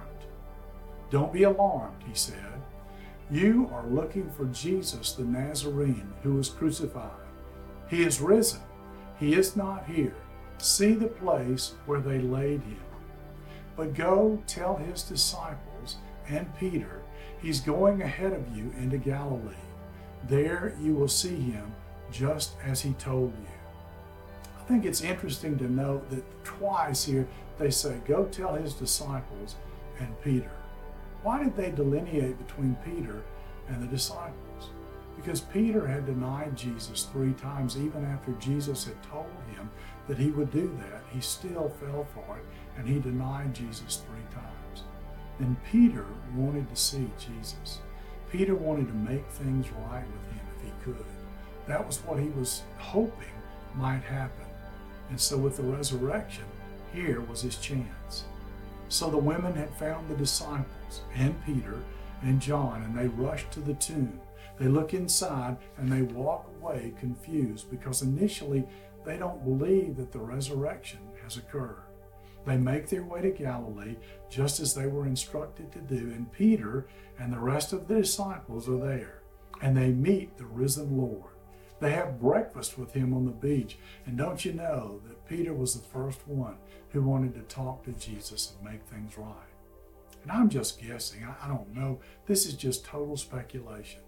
Don't 1.09 1.33
be 1.33 1.43
alarmed, 1.43 2.03
he 2.07 2.15
said. 2.15 2.61
You 3.29 3.69
are 3.73 3.85
looking 3.87 4.29
for 4.31 4.45
Jesus 4.45 5.13
the 5.13 5.23
Nazarene 5.23 6.13
who 6.23 6.33
was 6.33 6.49
crucified. 6.49 7.11
He 7.87 8.03
is 8.03 8.21
risen. 8.21 8.61
He 9.19 9.35
is 9.35 9.55
not 9.55 9.85
here. 9.85 10.15
See 10.57 10.93
the 10.93 11.07
place 11.07 11.73
where 11.85 12.01
they 12.01 12.19
laid 12.19 12.61
him. 12.61 12.79
But 13.75 13.93
go 13.93 14.41
tell 14.47 14.75
his 14.75 15.03
disciples 15.03 15.97
and 16.27 16.53
Peter 16.57 17.03
He's 17.43 17.59
going 17.59 18.01
ahead 18.01 18.31
of 18.31 18.55
you 18.55 18.73
into 18.79 18.97
Galilee. 18.97 19.53
There 20.29 20.77
you 20.79 20.95
will 20.95 21.09
see 21.09 21.35
him 21.35 21.75
just 22.13 22.53
as 22.63 22.82
he 22.82 22.93
told 22.93 23.34
you. 23.34 23.48
I 24.58 24.63
think 24.65 24.86
it's 24.86 25.01
interesting 25.01 25.58
to 25.58 25.70
note 25.70 26.10
that 26.12 26.24
twice 26.46 27.03
here 27.03 27.27
they 27.58 27.72
say, 27.72 28.00
Go 28.05 28.25
tell 28.25 28.55
his 28.55 28.74
disciples 28.74 29.55
and 30.00 30.22
Peter. 30.22 30.51
Why 31.24 31.43
did 31.43 31.55
they 31.58 31.72
delineate 31.72 32.38
between 32.46 32.77
Peter 32.86 33.24
and 33.67 33.82
the 33.82 33.88
disciples? 33.88 34.70
Because 35.15 35.41
Peter 35.41 35.88
had 35.88 36.05
denied 36.05 36.55
Jesus 36.55 37.03
three 37.12 37.34
times, 37.34 37.77
even 37.77 38.05
after 38.05 38.32
Jesus 38.34 38.86
had 38.86 39.01
told 39.03 39.25
him 39.55 39.70
that 40.08 40.17
he 40.17 40.32
would 40.32 40.51
do 40.51 40.75
that. 40.79 41.03
He 41.12 41.22
still 41.22 41.70
fell 41.79 42.05
for 42.13 42.38
it, 42.38 42.46
and 42.77 42.88
he 42.88 43.00
denied 43.00 43.53
Jesus 43.53 44.01
three 44.08 44.34
times. 44.34 44.84
And 45.39 45.55
Peter 45.72 46.05
wanted 46.36 46.70
to 46.70 46.75
see 46.75 47.10
Jesus. 47.17 47.79
Peter 48.32 48.55
wanted 48.55 48.88
to 48.88 48.93
make 48.93 49.27
things 49.29 49.67
right 49.88 50.05
with 50.05 50.32
him 50.32 50.48
if 50.58 50.63
he 50.63 50.72
could. 50.84 51.05
That 51.67 51.86
was 51.86 52.00
what 52.00 52.20
he 52.20 52.29
was 52.29 52.63
hoping 52.77 53.27
might 53.75 54.03
happen. 54.03 54.46
And 55.10 55.20
so, 55.20 55.38
with 55.38 55.58
the 55.58 55.63
resurrection, 55.63 56.46
here 56.93 57.22
was 57.22 57.41
his 57.41 57.58
chance. 57.58 58.25
So 58.89 59.10
the 59.10 59.17
women 59.17 59.55
had 59.55 59.74
found 59.75 60.08
the 60.08 60.15
disciples 60.15 61.01
and 61.15 61.43
Peter 61.46 61.79
and 62.22 62.39
John, 62.39 62.84
and 62.84 62.96
they 62.96 63.08
rushed 63.08 63.51
to 63.53 63.60
the 63.60 63.74
tomb. 63.74 64.20
They 64.60 64.67
look 64.67 64.93
inside 64.93 65.58
and 65.77 65.91
they 65.91 66.03
walk 66.03 66.48
away 66.62 66.93
confused 67.00 67.72
because 67.72 68.03
initially 68.03 68.63
they 69.03 69.17
don't 69.17 69.43
believe 69.43 69.98
that 69.98 70.12
the 70.12 70.20
resurrection 70.20 71.00
has 71.24 71.38
occurred. 71.38 71.82
They 72.46 72.58
make 72.58 72.88
their 72.88 73.03
way 73.03 73.22
to 73.22 73.32
Galilee 73.32 73.96
just 74.29 74.60
as 74.60 74.74
they 74.74 74.86
were 74.86 75.08
instructed 75.08 75.72
to 75.72 75.79
do, 75.79 76.12
and 76.13 76.32
Peter 76.32 76.86
and 77.20 77.34
the 77.34 77.39
rest 77.39 77.74
of 77.74 77.88
the 77.88 77.96
disciples 77.96 78.70
are 78.70 78.77
there, 78.77 79.22
and 79.62 79.75
they 79.75 79.89
meet 79.89 80.38
the 80.38 80.46
risen 80.46 80.98
Lord. 80.98 81.32
They 81.83 81.91
have 81.91 82.21
breakfast 82.21 82.77
with 82.77 82.93
him 82.93 83.13
on 83.13 83.25
the 83.25 83.31
beach, 83.31 83.77
and 84.05 84.17
don't 84.17 84.45
you 84.45 84.53
know 84.53 85.01
that 85.05 85.27
Peter 85.27 85.53
was 85.53 85.73
the 85.73 85.85
first 85.85 86.25
one 86.25 86.55
who 86.91 87.01
wanted 87.01 87.33
to 87.33 87.41
talk 87.53 87.83
to 87.83 87.91
Jesus 87.91 88.53
and 88.55 88.71
make 88.71 88.85
things 88.85 89.17
right? 89.17 89.51
And 90.21 90.31
I'm 90.31 90.47
just 90.47 90.81
guessing, 90.81 91.27
I 91.43 91.45
don't 91.49 91.75
know. 91.75 91.99
This 92.25 92.45
is 92.45 92.53
just 92.53 92.85
total 92.85 93.17
speculation. 93.17 93.99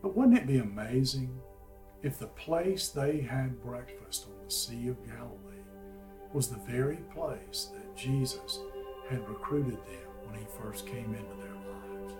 But 0.00 0.16
wouldn't 0.16 0.38
it 0.38 0.46
be 0.46 0.58
amazing 0.58 1.36
if 2.04 2.20
the 2.20 2.28
place 2.28 2.90
they 2.90 3.20
had 3.20 3.60
breakfast 3.64 4.28
on 4.28 4.44
the 4.44 4.52
Sea 4.52 4.86
of 4.86 5.04
Galilee 5.04 5.64
was 6.32 6.46
the 6.46 6.70
very 6.70 7.00
place 7.12 7.72
that 7.74 7.96
Jesus 7.96 8.60
had 9.10 9.28
recruited 9.28 9.74
them 9.74 10.08
when 10.24 10.38
he 10.38 10.46
first 10.62 10.86
came 10.86 11.16
into 11.16 11.42
their 11.42 11.56
lives? 11.66 12.14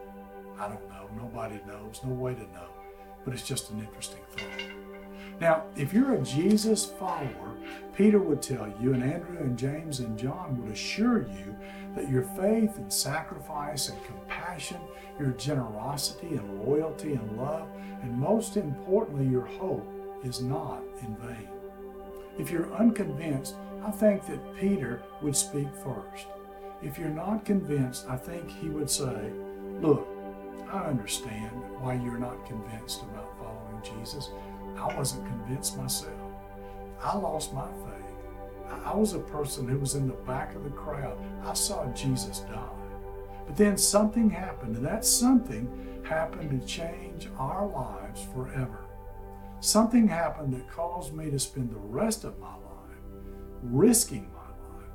I 0.58 0.66
don't 0.66 0.88
know. 0.88 1.08
Nobody 1.16 1.60
knows. 1.68 2.00
No 2.04 2.14
way 2.14 2.34
to 2.34 2.40
know. 2.40 2.81
But 3.24 3.34
it's 3.34 3.46
just 3.46 3.70
an 3.70 3.80
interesting 3.80 4.20
thought. 4.30 4.82
Now, 5.40 5.64
if 5.76 5.92
you're 5.92 6.14
a 6.14 6.22
Jesus 6.22 6.86
follower, 6.86 7.52
Peter 7.96 8.18
would 8.18 8.40
tell 8.40 8.72
you, 8.80 8.94
and 8.94 9.02
Andrew 9.02 9.38
and 9.38 9.58
James 9.58 10.00
and 10.00 10.18
John 10.18 10.60
would 10.60 10.72
assure 10.72 11.22
you 11.22 11.56
that 11.94 12.08
your 12.08 12.22
faith 12.22 12.76
and 12.76 12.92
sacrifice 12.92 13.88
and 13.88 14.04
compassion, 14.04 14.78
your 15.18 15.30
generosity 15.32 16.36
and 16.36 16.62
loyalty 16.64 17.12
and 17.12 17.36
love, 17.36 17.68
and 18.02 18.12
most 18.16 18.56
importantly, 18.56 19.26
your 19.26 19.44
hope 19.44 19.86
is 20.24 20.40
not 20.40 20.82
in 21.02 21.16
vain. 21.16 21.48
If 22.38 22.50
you're 22.50 22.72
unconvinced, 22.74 23.56
I 23.84 23.90
think 23.90 24.26
that 24.26 24.56
Peter 24.56 25.02
would 25.20 25.36
speak 25.36 25.68
first. 25.74 26.26
If 26.82 26.98
you're 26.98 27.08
not 27.08 27.44
convinced, 27.44 28.08
I 28.08 28.16
think 28.16 28.50
he 28.50 28.68
would 28.68 28.90
say, 28.90 29.30
Look, 29.80 30.08
I 30.70 30.84
understand 30.86 31.50
why 31.80 31.94
you're 31.94 32.18
not 32.18 32.46
convinced 32.46 33.02
about 33.02 33.36
following 33.38 33.82
Jesus. 33.82 34.30
I 34.76 34.96
wasn't 34.96 35.26
convinced 35.26 35.76
myself. 35.76 36.12
I 37.02 37.16
lost 37.16 37.52
my 37.52 37.66
faith. 37.66 38.12
I 38.84 38.94
was 38.94 39.12
a 39.12 39.18
person 39.18 39.68
who 39.68 39.78
was 39.78 39.94
in 39.94 40.06
the 40.06 40.14
back 40.14 40.54
of 40.54 40.64
the 40.64 40.70
crowd. 40.70 41.18
I 41.44 41.52
saw 41.52 41.86
Jesus 41.92 42.40
die. 42.40 42.68
But 43.46 43.56
then 43.56 43.76
something 43.76 44.30
happened, 44.30 44.76
and 44.76 44.86
that 44.86 45.04
something 45.04 45.68
happened 46.04 46.58
to 46.58 46.66
change 46.66 47.28
our 47.38 47.66
lives 47.66 48.26
forever. 48.34 48.78
Something 49.60 50.08
happened 50.08 50.54
that 50.54 50.68
caused 50.68 51.12
me 51.12 51.30
to 51.30 51.38
spend 51.38 51.70
the 51.70 51.76
rest 51.76 52.24
of 52.24 52.38
my 52.38 52.54
life 52.54 52.62
risking 53.62 54.28
my 54.32 54.40
life 54.40 54.88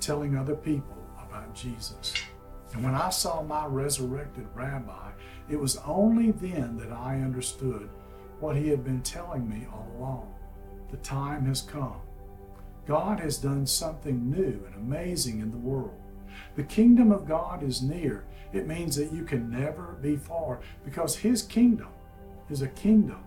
telling 0.00 0.36
other 0.36 0.54
people 0.54 0.96
about 1.18 1.54
Jesus. 1.54 2.14
And 2.72 2.84
when 2.84 2.94
I 2.94 3.10
saw 3.10 3.42
my 3.42 3.66
resurrected 3.66 4.46
rabbi, 4.54 5.10
it 5.48 5.58
was 5.58 5.76
only 5.78 6.30
then 6.30 6.76
that 6.78 6.92
I 6.92 7.16
understood 7.16 7.88
what 8.38 8.56
he 8.56 8.68
had 8.68 8.84
been 8.84 9.02
telling 9.02 9.48
me 9.48 9.66
all 9.72 9.88
along. 9.98 10.34
The 10.90 10.96
time 10.98 11.46
has 11.46 11.62
come. 11.62 12.00
God 12.86 13.20
has 13.20 13.38
done 13.38 13.66
something 13.66 14.30
new 14.30 14.64
and 14.66 14.74
amazing 14.76 15.40
in 15.40 15.50
the 15.50 15.56
world. 15.56 16.00
The 16.56 16.64
kingdom 16.64 17.12
of 17.12 17.26
God 17.26 17.62
is 17.62 17.82
near. 17.82 18.24
It 18.52 18.66
means 18.66 18.96
that 18.96 19.12
you 19.12 19.24
can 19.24 19.50
never 19.50 19.96
be 20.00 20.16
far 20.16 20.60
because 20.84 21.16
his 21.16 21.42
kingdom 21.42 21.88
is 22.48 22.62
a 22.62 22.68
kingdom 22.68 23.22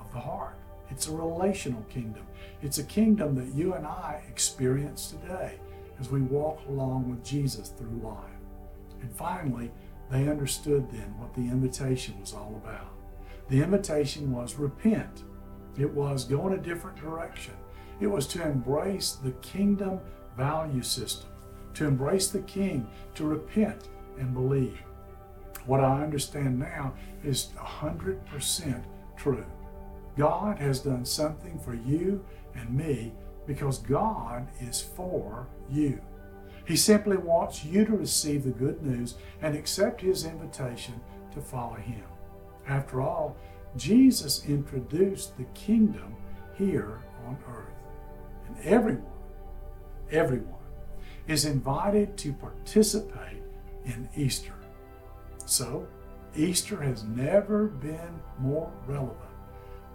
of 0.00 0.10
the 0.12 0.20
heart. 0.20 0.56
It's 0.90 1.08
a 1.08 1.12
relational 1.12 1.82
kingdom. 1.84 2.26
It's 2.62 2.78
a 2.78 2.84
kingdom 2.84 3.34
that 3.36 3.54
you 3.54 3.74
and 3.74 3.86
I 3.86 4.22
experience 4.28 5.10
today 5.10 5.58
as 6.00 6.10
we 6.10 6.20
walk 6.20 6.60
along 6.68 7.10
with 7.10 7.24
Jesus 7.24 7.70
through 7.70 8.00
life. 8.02 8.41
And 9.02 9.12
finally, 9.14 9.70
they 10.10 10.28
understood 10.28 10.90
then 10.90 11.18
what 11.18 11.34
the 11.34 11.42
invitation 11.42 12.18
was 12.20 12.32
all 12.32 12.60
about. 12.64 12.88
The 13.48 13.62
invitation 13.62 14.32
was 14.32 14.54
repent. 14.54 15.24
It 15.78 15.90
was 15.90 16.24
go 16.24 16.46
in 16.46 16.54
a 16.54 16.62
different 16.62 16.96
direction. 16.96 17.54
It 18.00 18.06
was 18.06 18.26
to 18.28 18.42
embrace 18.42 19.12
the 19.12 19.32
kingdom 19.42 20.00
value 20.36 20.82
system, 20.82 21.28
to 21.74 21.86
embrace 21.86 22.28
the 22.28 22.40
king, 22.40 22.86
to 23.14 23.24
repent 23.24 23.88
and 24.18 24.32
believe. 24.32 24.82
What 25.66 25.80
I 25.80 26.02
understand 26.02 26.58
now 26.58 26.94
is 27.22 27.50
100% 27.56 28.82
true. 29.16 29.44
God 30.16 30.58
has 30.58 30.80
done 30.80 31.04
something 31.04 31.58
for 31.58 31.74
you 31.74 32.24
and 32.54 32.76
me 32.76 33.12
because 33.46 33.78
God 33.78 34.48
is 34.60 34.80
for 34.80 35.46
you. 35.70 36.00
He 36.64 36.76
simply 36.76 37.16
wants 37.16 37.64
you 37.64 37.84
to 37.84 37.96
receive 37.96 38.44
the 38.44 38.50
good 38.50 38.82
news 38.82 39.16
and 39.40 39.54
accept 39.54 40.00
His 40.00 40.24
invitation 40.24 41.00
to 41.34 41.40
follow 41.40 41.74
Him. 41.74 42.04
After 42.68 43.00
all, 43.00 43.36
Jesus 43.76 44.46
introduced 44.46 45.36
the 45.36 45.44
kingdom 45.54 46.14
here 46.54 47.00
on 47.26 47.36
earth. 47.48 47.66
And 48.46 48.56
everyone, 48.64 49.06
everyone 50.10 50.54
is 51.26 51.44
invited 51.44 52.16
to 52.18 52.32
participate 52.34 53.42
in 53.84 54.08
Easter. 54.16 54.54
So, 55.46 55.86
Easter 56.36 56.80
has 56.80 57.04
never 57.04 57.66
been 57.66 58.20
more 58.38 58.72
relevant 58.86 59.18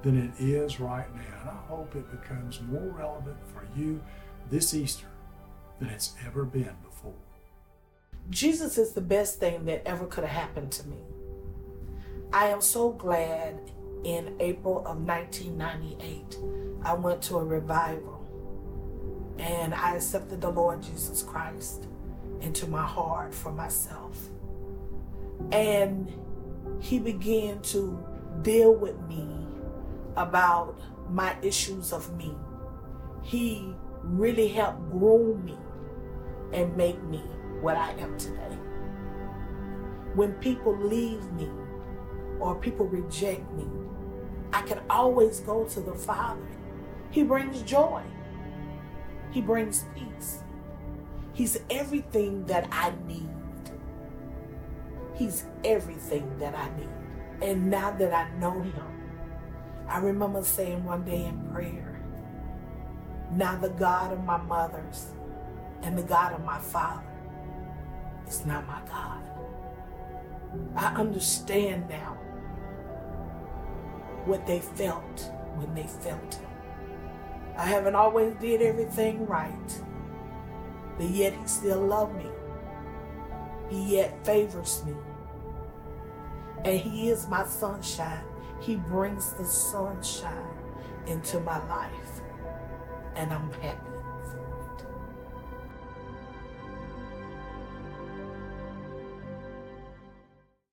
than 0.03 0.17
it 0.17 0.31
is 0.39 0.79
right 0.79 1.13
now. 1.15 1.41
And 1.41 1.49
I 1.49 1.67
hope 1.67 1.95
it 1.95 2.09
becomes 2.11 2.61
more 2.61 2.93
relevant 2.97 3.37
for 3.53 3.65
you 3.75 4.01
this 4.49 4.73
Easter 4.73 5.07
than 5.79 5.89
it's 5.89 6.13
ever 6.25 6.43
been 6.43 6.75
before. 6.83 7.13
Jesus 8.29 8.77
is 8.77 8.93
the 8.93 9.01
best 9.01 9.39
thing 9.39 9.65
that 9.65 9.83
ever 9.85 10.05
could 10.05 10.23
have 10.23 10.33
happened 10.33 10.71
to 10.73 10.87
me. 10.87 10.97
I 12.33 12.47
am 12.47 12.61
so 12.61 12.91
glad 12.91 13.59
in 14.03 14.35
April 14.39 14.79
of 14.79 14.97
1998, 15.05 16.37
I 16.83 16.93
went 16.93 17.21
to 17.23 17.37
a 17.37 17.43
revival 17.43 18.25
and 19.39 19.73
I 19.73 19.95
accepted 19.95 20.41
the 20.41 20.49
Lord 20.49 20.81
Jesus 20.81 21.23
Christ 21.23 21.87
into 22.41 22.67
my 22.67 22.85
heart 22.85 23.33
for 23.33 23.51
myself. 23.51 24.17
And 25.51 26.11
He 26.79 26.99
began 26.99 27.61
to 27.63 28.03
deal 28.41 28.73
with 28.73 28.99
me 29.07 29.27
about 30.15 30.79
my 31.09 31.35
issues 31.41 31.93
of 31.93 32.15
me. 32.17 32.33
He 33.21 33.73
really 34.03 34.47
helped 34.47 34.91
groom 34.91 35.45
me 35.45 35.57
and 36.53 36.75
make 36.75 37.01
me 37.03 37.23
what 37.61 37.77
I 37.77 37.91
am 37.93 38.17
today. 38.17 38.57
When 40.13 40.33
people 40.33 40.75
leave 40.75 41.23
me 41.33 41.49
or 42.39 42.55
people 42.55 42.87
reject 42.87 43.51
me, 43.53 43.67
I 44.53 44.61
can 44.61 44.81
always 44.89 45.39
go 45.41 45.65
to 45.65 45.79
the 45.79 45.93
Father. 45.93 46.41
He 47.11 47.23
brings 47.23 47.61
joy. 47.61 48.03
He 49.31 49.41
brings 49.41 49.85
peace. 49.95 50.43
He's 51.33 51.59
everything 51.69 52.45
that 52.45 52.67
I 52.71 52.93
need. 53.05 53.29
He's 55.15 55.45
everything 55.63 56.37
that 56.39 56.55
I 56.55 56.69
need. 56.77 56.89
And 57.41 57.69
now 57.69 57.91
that 57.91 58.13
I 58.13 58.29
know 58.39 58.61
Him, 58.61 58.83
I 59.87 59.99
remember 59.99 60.43
saying 60.43 60.83
one 60.83 61.03
day 61.03 61.25
in 61.25 61.49
prayer, 61.51 62.01
now 63.31 63.57
the 63.57 63.69
God 63.69 64.13
of 64.13 64.23
my 64.23 64.37
mothers 64.37 65.07
and 65.87 65.97
the 65.97 66.03
God 66.03 66.33
of 66.33 66.43
my 66.43 66.59
father 66.59 67.01
is 68.27 68.45
not 68.45 68.67
my 68.67 68.81
God. 68.89 69.23
I 70.75 70.93
understand 70.99 71.87
now 71.87 72.17
what 74.25 74.45
they 74.45 74.59
felt 74.59 75.31
when 75.55 75.73
they 75.73 75.87
felt 75.87 76.33
Him. 76.33 76.49
I 77.55 77.67
haven't 77.67 77.95
always 77.95 78.33
did 78.35 78.61
everything 78.61 79.25
right, 79.27 79.81
but 80.97 81.09
yet 81.09 81.31
he 81.31 81.47
still 81.47 81.79
loved 81.79 82.17
me. 82.17 82.27
He 83.69 83.95
yet 83.95 84.25
favors 84.25 84.83
me. 84.85 84.93
And 86.65 86.81
he 86.81 87.11
is 87.11 87.29
my 87.29 87.45
sunshine. 87.45 88.25
He 88.59 88.75
brings 88.75 89.31
the 89.33 89.45
sunshine 89.45 90.53
into 91.05 91.39
my 91.39 91.65
life. 91.69 92.21
And 93.15 93.31
I'm 93.31 93.53
happy. 93.53 93.96